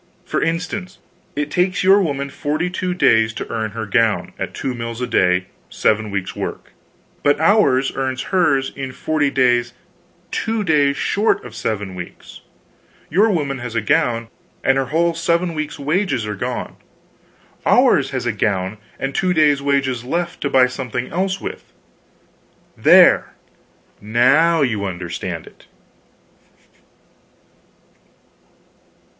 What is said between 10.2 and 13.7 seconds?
two days short of 7 weeks. Your woman